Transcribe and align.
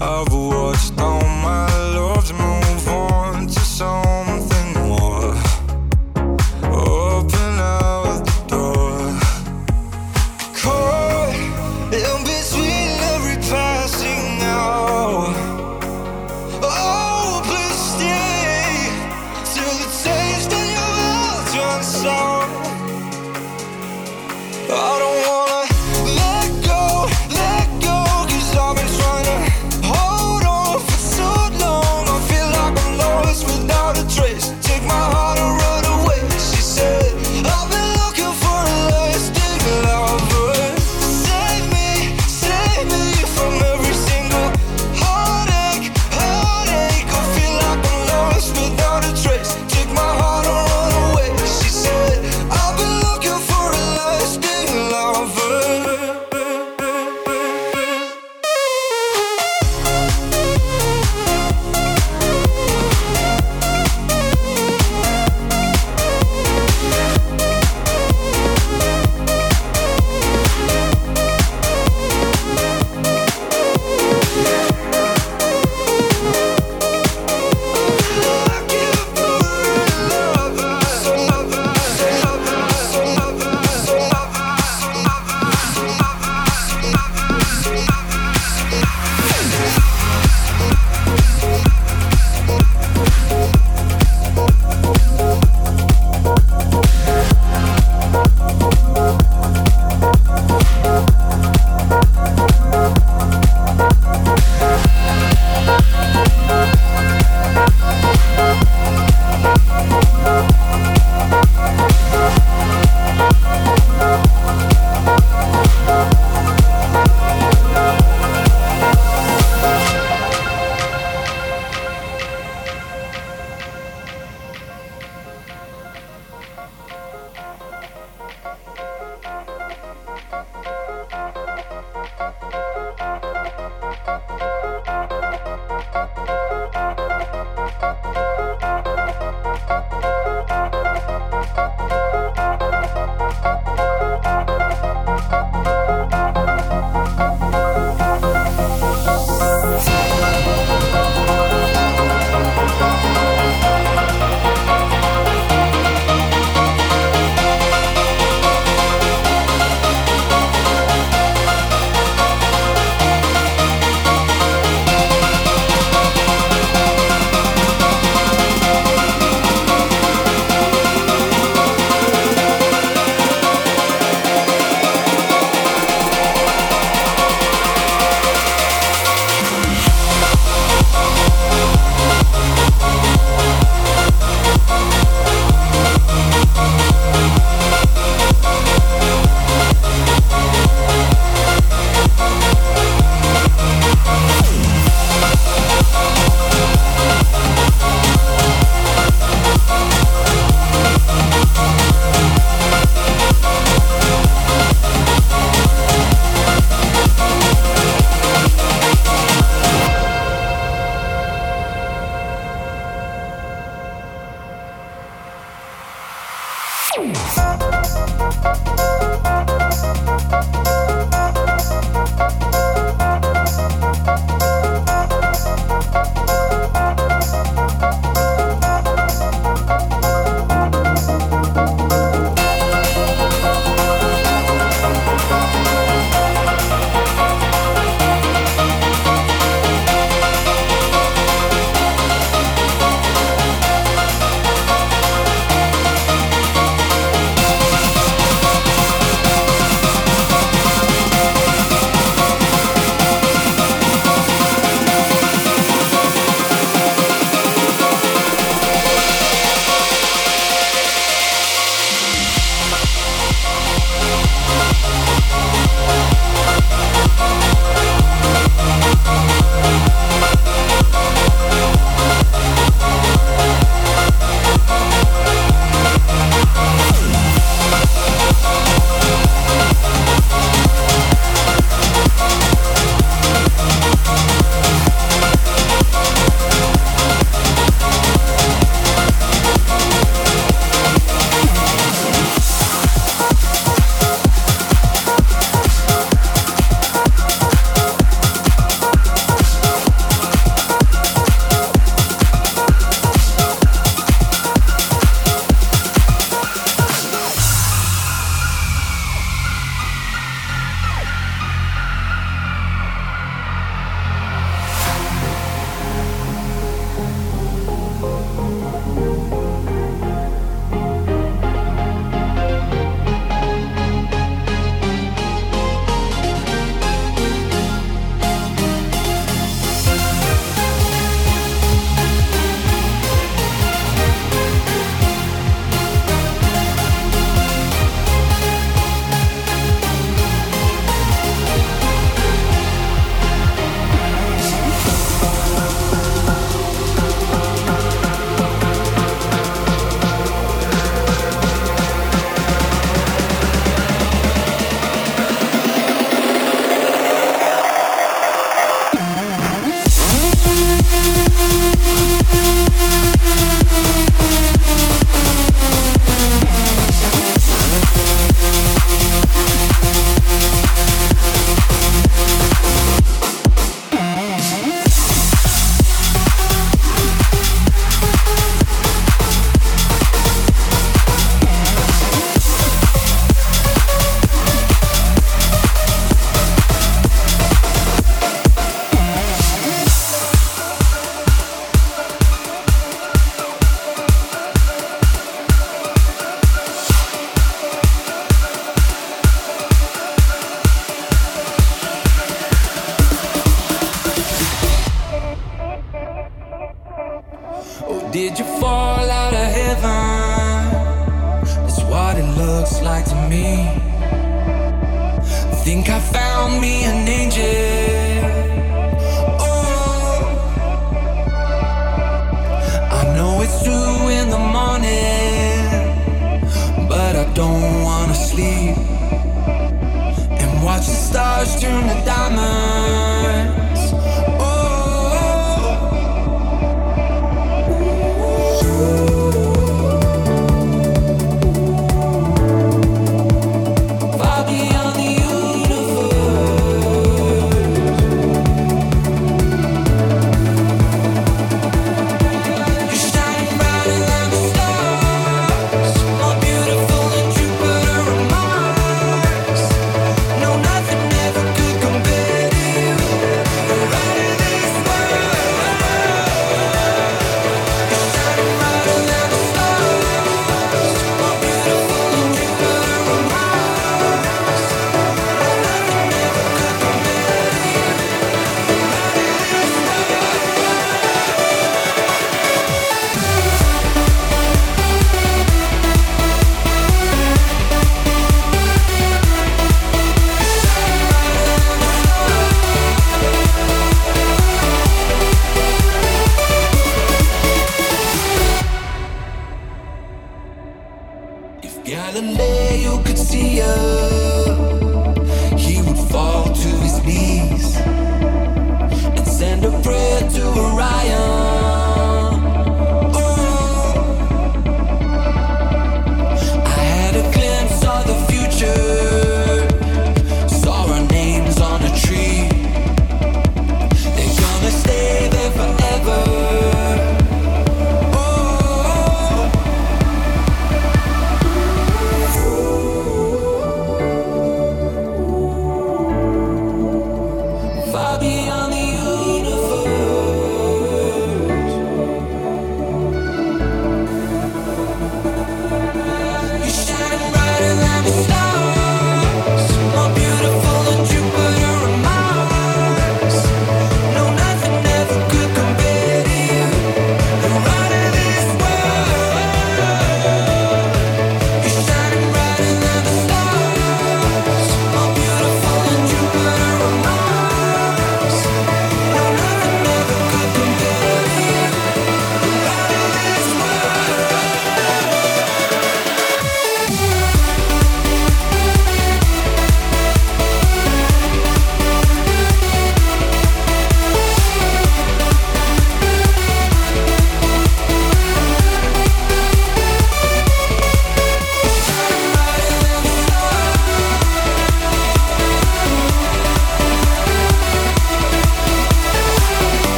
I've 0.00 0.32
watched 0.32 0.96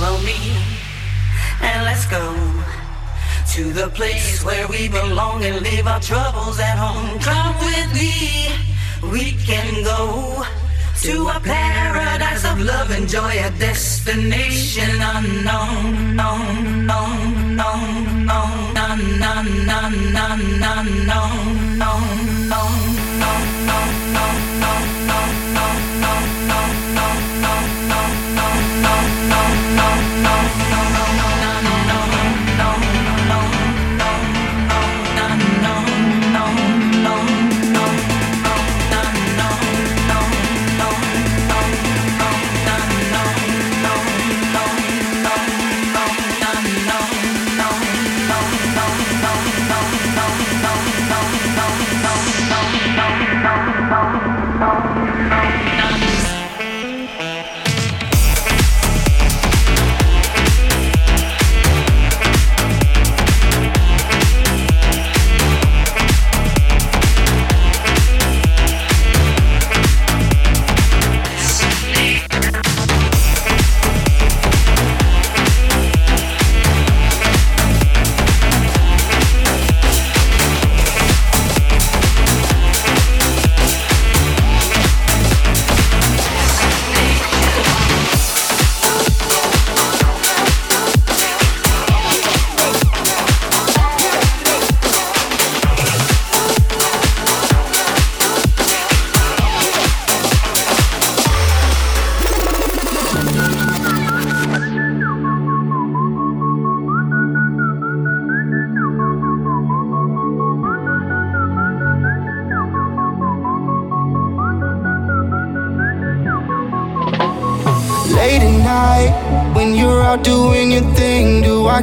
Follow 0.00 0.18
me 0.18 0.38
and 1.60 1.82
let's 1.82 2.06
go 2.06 2.22
to 3.54 3.72
the 3.72 3.88
place 3.88 4.44
where 4.44 4.68
we 4.68 4.88
belong 4.88 5.42
and 5.44 5.60
leave 5.60 5.88
our 5.88 5.98
troubles 5.98 6.60
at 6.60 6.78
home. 6.78 7.18
Come 7.18 7.56
with 7.58 7.92
me, 7.94 8.46
we 9.10 9.32
can 9.32 9.82
go 9.82 10.44
to 11.02 11.14
a 11.36 11.40
paradise 11.40 12.44
of 12.44 12.60
love 12.60 12.92
and 12.92 13.08
joy, 13.08 13.32
a 13.42 13.50
destination 13.58 15.02
unknown, 15.02 16.14
known, 16.14 16.86
known, 16.86 17.56
known, 17.56 18.24
known, 18.24 18.74
known, 18.74 19.18
known, 19.18 19.66
known, 19.66 20.12
known, 20.12 21.06
known, 21.08 21.78
known, 21.78 22.48
known. 22.48 22.87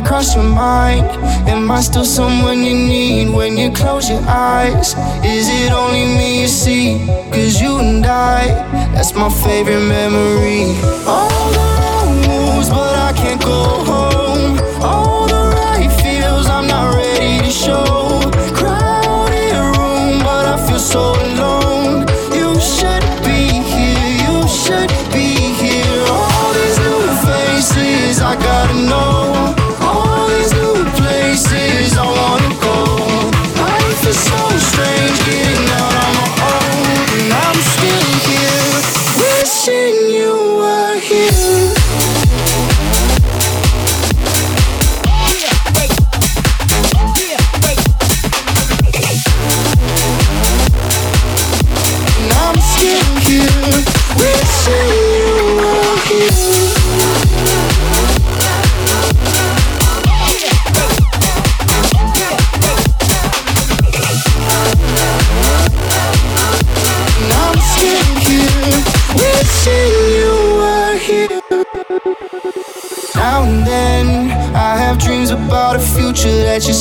Cross 0.05 0.35
your 0.35 0.43
mind? 0.43 1.05
Am 1.49 1.69
I 1.69 1.81
still 1.81 2.05
someone 2.05 2.63
you 2.63 2.73
need 2.73 3.33
when 3.33 3.57
you 3.57 3.71
close 3.71 4.09
your 4.09 4.21
eyes? 4.27 4.93
Is 5.23 5.49
it 5.49 5.71
only 5.71 6.05
me 6.17 6.41
you 6.41 6.47
see? 6.47 7.05
Cause 7.31 7.61
you 7.61 7.79
and 7.79 8.05
I, 8.05 8.47
that's 8.93 9.13
my 9.13 9.29
favorite 9.29 9.85
memory. 9.97 10.63
All 11.05 11.49
the 11.57 11.65
wrong 11.77 12.13
moves, 12.27 12.69
but 12.69 12.95
I 13.09 13.11
can't 13.15 13.41
go 13.41 13.63
home. 13.91 14.59
All 14.81 15.27
the 15.27 15.43
right 15.57 15.91
feels, 16.01 16.47
I'm 16.47 16.67
not 16.67 16.95
ready 16.95 17.39
to 17.45 17.51
show. 17.51 18.04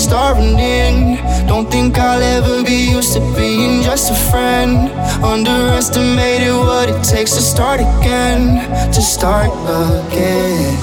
Starving 0.04 0.58
in. 0.58 1.16
Don't 1.46 1.70
think 1.70 1.98
I'll 1.98 2.20
ever 2.20 2.62
be 2.62 2.90
used 2.96 3.14
to 3.14 3.20
being 3.34 3.82
just 3.82 4.10
a 4.10 4.14
friend. 4.30 4.90
Underestimated 5.24 6.52
what 6.52 6.90
it 6.90 7.02
takes 7.02 7.32
to 7.32 7.42
start 7.42 7.80
again. 7.80 8.42
To 8.92 9.00
start 9.00 9.50
again. 9.80 10.73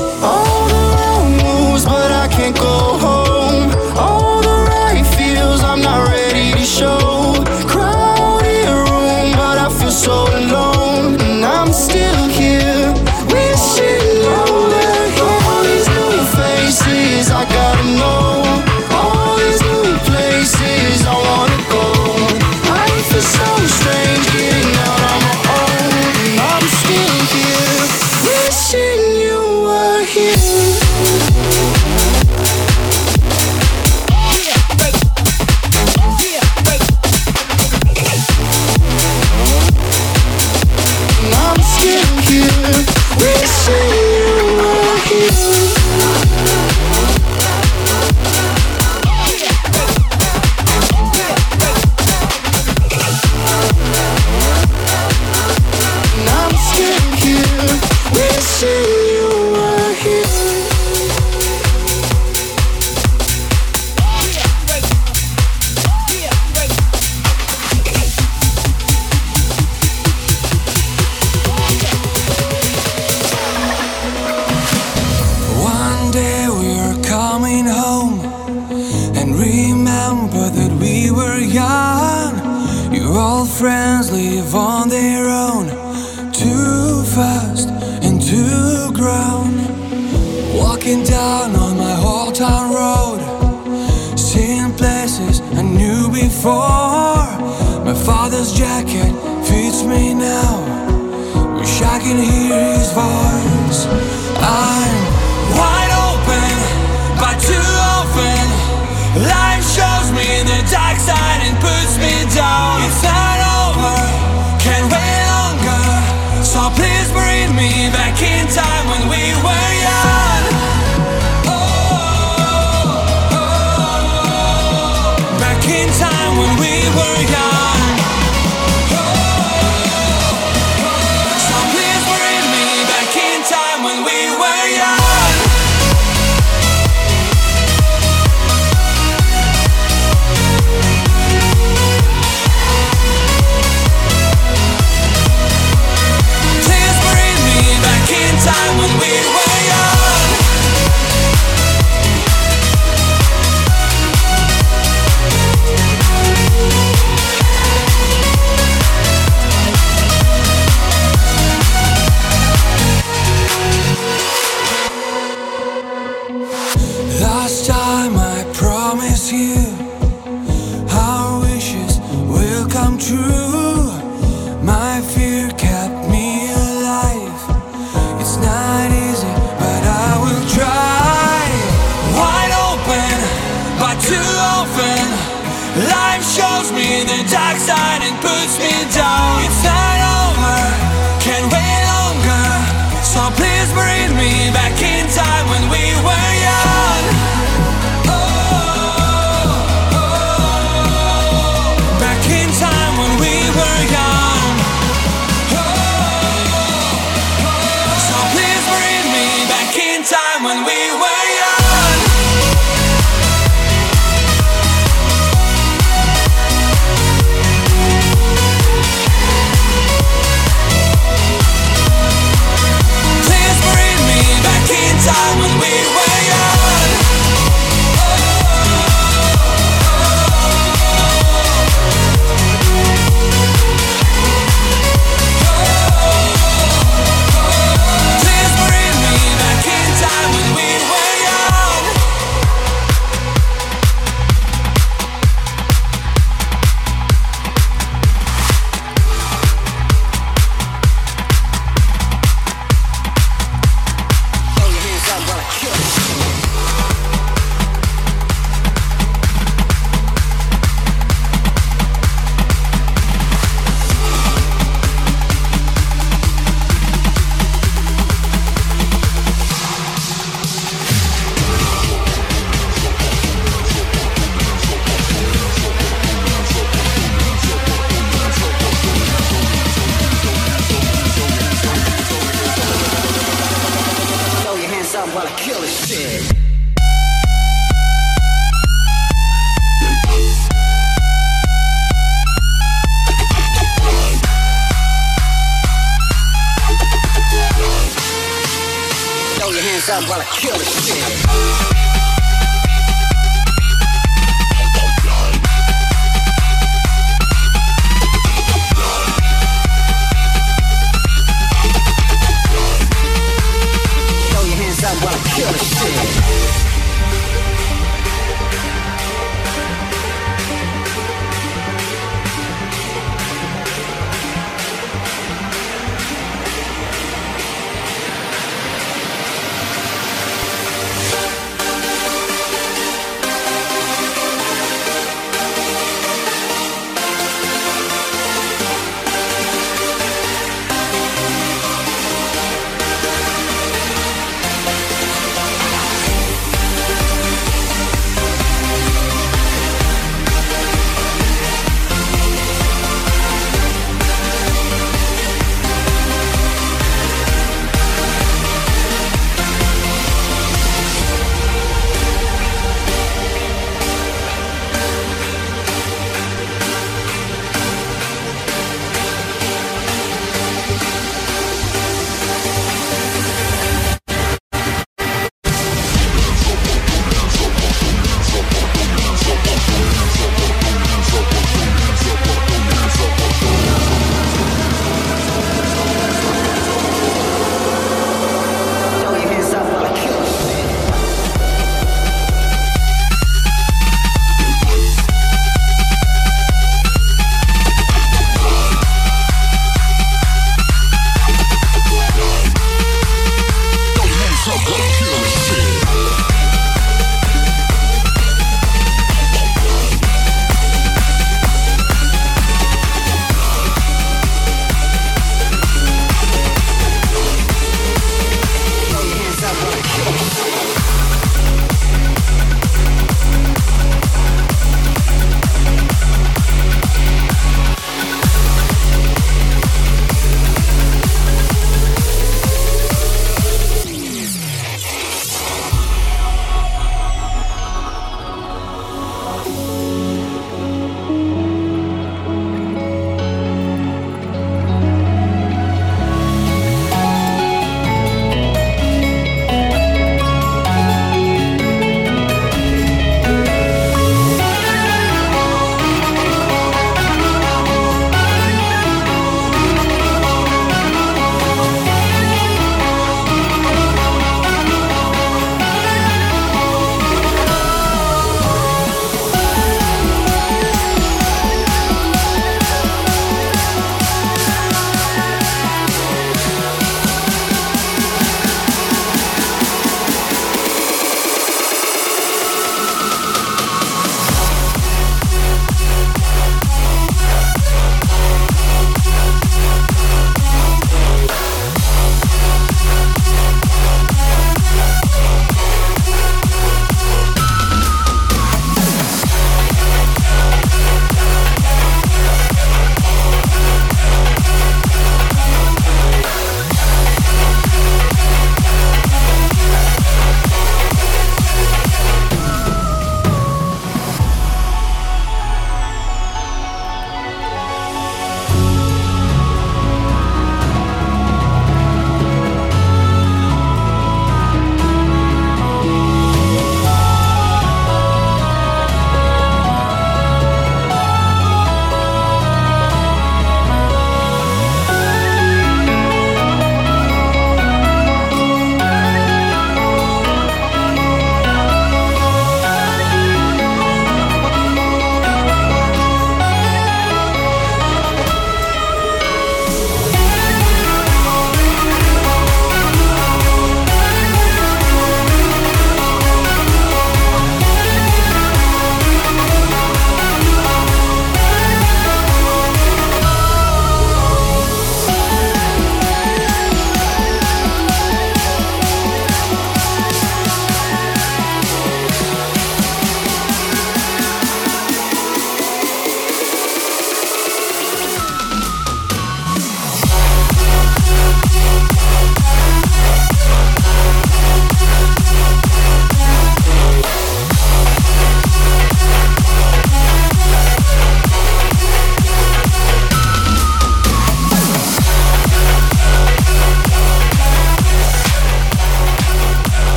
In 125.72 125.88
time 125.88 126.38
when 126.38 126.60
we 126.60 126.71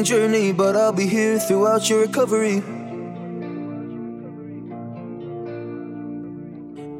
long 0.00 0.04
journey, 0.04 0.52
but 0.52 0.76
I'll 0.76 0.92
be 0.92 1.06
here 1.06 1.38
throughout 1.38 1.90
your 1.90 2.00
recovery. 2.00 2.62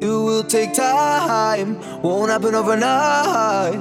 It 0.01 0.13
will 0.27 0.43
take 0.43 0.73
time, 0.73 1.79
won't 2.01 2.29
happen 2.31 2.53
overnight. 2.53 3.79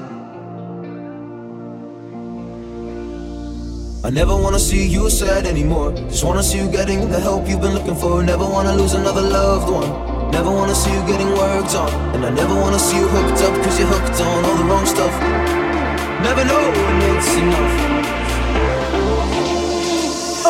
I 4.03 4.11
never 4.11 4.35
wanna 4.35 4.59
see 4.59 4.87
you 4.87 5.11
sad 5.11 5.47
anymore. 5.47 5.93
Just 6.09 6.25
wanna 6.25 6.43
see 6.43 6.59
you 6.59 6.71
getting 6.71 7.11
the 7.11 7.21
help 7.21 7.49
you've 7.49 7.61
been 7.61 7.75
looking 7.75 7.97
for. 7.97 8.23
Never 8.23 8.45
wanna 8.45 8.75
lose 8.75 8.95
another 8.95 9.23
loved 9.23 9.71
one. 9.71 9.91
Never 10.31 10.51
wanna 10.51 10.75
see 10.75 10.93
you 10.93 11.03
getting 11.07 11.31
worked 11.33 11.75
on. 11.75 11.91
And 12.15 12.25
I 12.25 12.31
never 12.31 12.55
wanna 12.55 12.79
see 12.79 12.97
you 12.97 13.09
hooked 13.09 13.43
up, 13.43 13.55
cause 13.63 13.79
you're 13.79 13.89
hooked 13.89 14.21
on 14.21 14.45
all 14.45 14.57
the 14.57 14.65
wrong 14.65 14.87
stuff. 14.87 15.15
Never 16.23 16.45
know 16.45 16.65
when 16.83 16.97
it's 17.11 17.35
enough. 17.37 18.20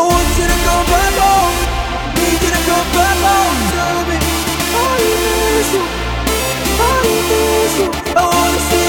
I 0.01 0.03
want 0.03 0.31
you 8.73 8.80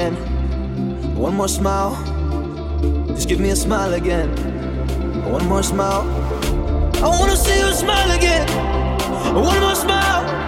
again. 0.00 1.16
One 1.16 1.34
more 1.34 1.48
smile. 1.48 1.94
Just 3.08 3.28
give 3.28 3.38
me 3.40 3.50
a 3.50 3.56
smile 3.56 3.92
again. 3.94 4.28
One 5.30 5.46
more 5.46 5.62
smile. 5.62 6.02
I 7.04 7.08
wanna 7.08 7.36
see 7.36 7.58
you 7.58 7.72
smile 7.72 8.10
again. 8.10 8.46
One 9.34 9.60
more 9.60 9.74
smile. 9.74 10.39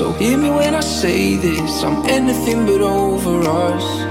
So 0.00 0.12
hear 0.12 0.38
me 0.38 0.48
when 0.48 0.74
I 0.74 0.80
say 0.80 1.36
this. 1.36 1.82
I'm 1.84 2.08
anything 2.08 2.64
but 2.64 2.80
over 2.80 3.46
us 3.46 4.09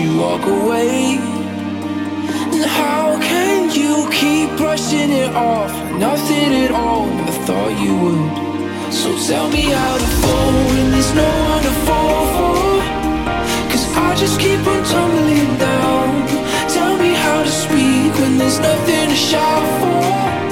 you 0.00 0.18
walk 0.18 0.44
away. 0.46 1.18
And 2.54 2.64
how 2.64 3.18
can 3.20 3.70
you 3.70 4.08
keep 4.10 4.48
brushing 4.56 5.10
it 5.10 5.30
off, 5.34 5.72
nothing 5.98 6.52
at 6.64 6.70
all. 6.70 7.06
Never 7.06 7.36
thought 7.46 7.74
you 7.84 7.92
would. 8.02 8.92
So 8.92 9.10
tell 9.28 9.48
me 9.50 9.62
how 9.62 9.94
to 9.98 10.08
fall 10.20 10.52
when 10.70 10.90
there's 10.92 11.14
no 11.14 11.28
one 11.52 11.62
to 11.68 11.74
fall 11.86 12.22
for. 12.36 12.60
Cause 13.70 13.84
I 13.96 14.14
just 14.16 14.40
keep 14.40 14.60
on 14.66 14.82
tumbling 14.84 15.52
down. 15.58 16.08
Tell 16.76 16.96
me 16.96 17.12
how 17.14 17.42
to 17.42 17.50
speak 17.50 18.10
when 18.20 18.38
there's 18.38 18.58
nothing 18.58 19.08
to 19.10 19.16
shout 19.16 19.66
for. 19.80 20.49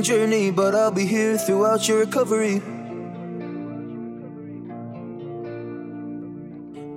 Long 0.00 0.02
journey, 0.02 0.50
but 0.50 0.74
I'll 0.74 0.90
be 0.90 1.06
here 1.06 1.36
throughout 1.36 1.86
your 1.88 1.98
recovery. 2.00 2.62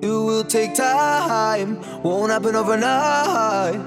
It 0.02 0.16
will 0.28 0.44
take 0.44 0.76
time, 0.76 1.82
won't 2.04 2.32
happen 2.32 2.56
overnight. 2.56 3.82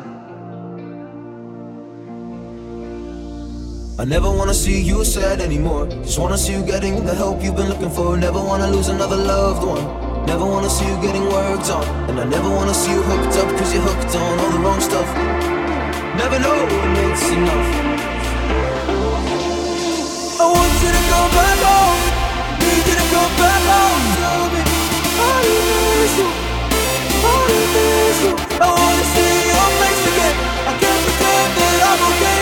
I 3.98 4.04
never 4.04 4.30
wanna 4.30 4.54
see 4.54 4.80
you 4.82 5.04
sad 5.04 5.40
anymore. 5.40 5.86
Just 6.04 6.18
wanna 6.18 6.36
see 6.36 6.52
you 6.52 6.62
getting 6.62 7.04
the 7.06 7.14
help 7.14 7.42
you've 7.42 7.56
been 7.56 7.68
looking 7.68 7.90
for. 7.90 8.16
Never 8.16 8.42
wanna 8.42 8.68
lose 8.68 8.88
another 8.88 9.16
loved 9.16 9.64
one. 9.64 9.84
Never 10.26 10.44
wanna 10.44 10.68
see 10.68 10.86
you 10.86 10.96
getting 11.00 11.24
worked 11.24 11.70
on. 11.70 11.84
And 12.08 12.20
I 12.20 12.24
never 12.24 12.50
wanna 12.50 12.74
see 12.74 12.92
you 12.92 13.02
hooked 13.02 13.36
up, 13.40 13.48
cause 13.58 13.72
you're 13.72 13.82
hooked 13.82 14.14
on 14.14 14.38
all 14.40 14.50
the 14.50 14.58
wrong 14.58 14.80
stuff. 14.80 15.08
Never 16.22 16.38
know 16.38 16.58
when 16.66 17.10
it's 17.10 17.28
enough. 17.30 17.95
I 28.58 28.68
wanna 28.72 29.04
see 29.14 29.34
your 29.52 29.68
face 29.80 30.04
again. 30.12 30.36
I 30.70 30.72
can't 30.80 31.02
pretend 31.04 31.50
that 31.56 31.82
I'm 31.90 32.00
okay 32.10 32.35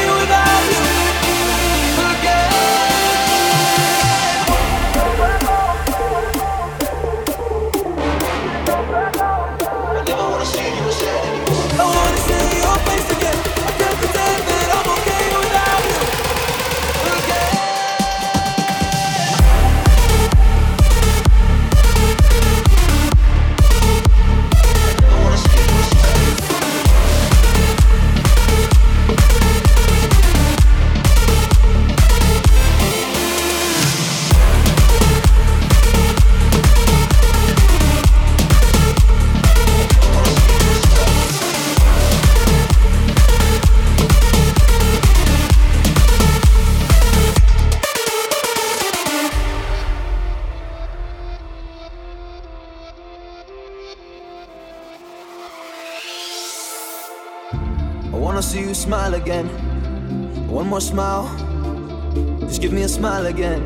smile 63.05 63.27
again. 63.27 63.61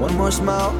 One 0.00 0.14
more 0.16 0.30
smile. 0.30 0.79